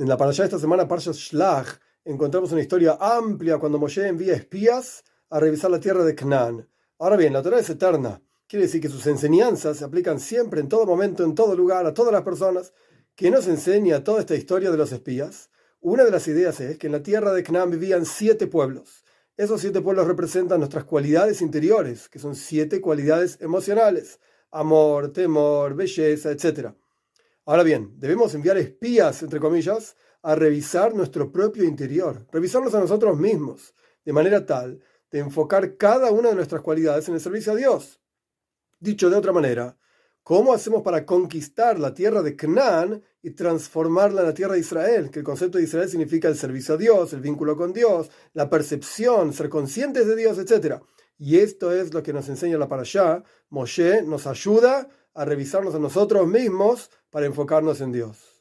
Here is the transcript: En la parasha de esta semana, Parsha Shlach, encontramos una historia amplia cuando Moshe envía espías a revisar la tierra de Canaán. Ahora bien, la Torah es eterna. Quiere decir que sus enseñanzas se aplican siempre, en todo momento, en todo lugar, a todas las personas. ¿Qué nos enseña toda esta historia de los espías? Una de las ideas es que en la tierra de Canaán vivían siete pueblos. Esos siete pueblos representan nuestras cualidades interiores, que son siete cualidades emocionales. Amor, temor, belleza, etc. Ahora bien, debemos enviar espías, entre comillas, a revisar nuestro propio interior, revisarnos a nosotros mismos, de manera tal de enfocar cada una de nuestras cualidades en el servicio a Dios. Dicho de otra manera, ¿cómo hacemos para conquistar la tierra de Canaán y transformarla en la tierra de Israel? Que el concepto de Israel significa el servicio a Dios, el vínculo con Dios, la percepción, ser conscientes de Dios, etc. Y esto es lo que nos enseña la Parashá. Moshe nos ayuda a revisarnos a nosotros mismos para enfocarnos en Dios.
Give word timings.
En 0.00 0.08
la 0.08 0.16
parasha 0.16 0.44
de 0.44 0.46
esta 0.46 0.60
semana, 0.60 0.86
Parsha 0.86 1.10
Shlach, 1.10 1.80
encontramos 2.04 2.52
una 2.52 2.60
historia 2.60 2.96
amplia 3.00 3.58
cuando 3.58 3.80
Moshe 3.80 4.06
envía 4.06 4.32
espías 4.32 5.02
a 5.28 5.40
revisar 5.40 5.72
la 5.72 5.80
tierra 5.80 6.04
de 6.04 6.14
Canaán. 6.14 6.68
Ahora 7.00 7.16
bien, 7.16 7.32
la 7.32 7.42
Torah 7.42 7.58
es 7.58 7.68
eterna. 7.68 8.22
Quiere 8.46 8.66
decir 8.66 8.80
que 8.80 8.88
sus 8.88 9.04
enseñanzas 9.08 9.78
se 9.78 9.84
aplican 9.84 10.20
siempre, 10.20 10.60
en 10.60 10.68
todo 10.68 10.86
momento, 10.86 11.24
en 11.24 11.34
todo 11.34 11.56
lugar, 11.56 11.84
a 11.84 11.94
todas 11.94 12.12
las 12.12 12.22
personas. 12.22 12.72
¿Qué 13.16 13.28
nos 13.32 13.48
enseña 13.48 14.04
toda 14.04 14.20
esta 14.20 14.36
historia 14.36 14.70
de 14.70 14.76
los 14.76 14.92
espías? 14.92 15.50
Una 15.80 16.04
de 16.04 16.12
las 16.12 16.28
ideas 16.28 16.60
es 16.60 16.78
que 16.78 16.86
en 16.86 16.92
la 16.92 17.02
tierra 17.02 17.32
de 17.32 17.42
Canaán 17.42 17.70
vivían 17.70 18.06
siete 18.06 18.46
pueblos. 18.46 19.04
Esos 19.36 19.60
siete 19.60 19.80
pueblos 19.80 20.06
representan 20.06 20.60
nuestras 20.60 20.84
cualidades 20.84 21.42
interiores, 21.42 22.08
que 22.08 22.20
son 22.20 22.36
siete 22.36 22.80
cualidades 22.80 23.36
emocionales. 23.40 24.20
Amor, 24.52 25.12
temor, 25.12 25.74
belleza, 25.74 26.30
etc. 26.30 26.68
Ahora 27.48 27.62
bien, 27.62 27.94
debemos 27.96 28.34
enviar 28.34 28.58
espías, 28.58 29.22
entre 29.22 29.40
comillas, 29.40 29.96
a 30.20 30.34
revisar 30.34 30.94
nuestro 30.94 31.32
propio 31.32 31.64
interior, 31.64 32.26
revisarnos 32.30 32.74
a 32.74 32.80
nosotros 32.80 33.18
mismos, 33.18 33.74
de 34.04 34.12
manera 34.12 34.44
tal 34.44 34.82
de 35.10 35.20
enfocar 35.20 35.78
cada 35.78 36.10
una 36.10 36.28
de 36.28 36.34
nuestras 36.34 36.60
cualidades 36.60 37.08
en 37.08 37.14
el 37.14 37.22
servicio 37.22 37.52
a 37.52 37.56
Dios. 37.56 38.02
Dicho 38.78 39.08
de 39.08 39.16
otra 39.16 39.32
manera, 39.32 39.78
¿cómo 40.22 40.52
hacemos 40.52 40.82
para 40.82 41.06
conquistar 41.06 41.78
la 41.78 41.94
tierra 41.94 42.20
de 42.20 42.36
Canaán 42.36 43.02
y 43.22 43.30
transformarla 43.30 44.20
en 44.20 44.26
la 44.26 44.34
tierra 44.34 44.52
de 44.52 44.60
Israel? 44.60 45.10
Que 45.10 45.20
el 45.20 45.24
concepto 45.24 45.56
de 45.56 45.64
Israel 45.64 45.88
significa 45.88 46.28
el 46.28 46.36
servicio 46.36 46.74
a 46.74 46.76
Dios, 46.76 47.14
el 47.14 47.22
vínculo 47.22 47.56
con 47.56 47.72
Dios, 47.72 48.10
la 48.34 48.50
percepción, 48.50 49.32
ser 49.32 49.48
conscientes 49.48 50.06
de 50.06 50.16
Dios, 50.16 50.36
etc. 50.36 50.82
Y 51.16 51.38
esto 51.38 51.72
es 51.72 51.94
lo 51.94 52.02
que 52.02 52.12
nos 52.12 52.28
enseña 52.28 52.58
la 52.58 52.68
Parashá. 52.68 53.24
Moshe 53.48 54.02
nos 54.02 54.26
ayuda 54.26 54.90
a 55.18 55.24
revisarnos 55.24 55.74
a 55.74 55.80
nosotros 55.80 56.28
mismos 56.28 56.92
para 57.10 57.26
enfocarnos 57.26 57.80
en 57.80 57.90
Dios. 57.90 58.37